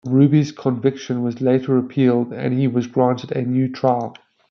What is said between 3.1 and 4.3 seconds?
a new trial.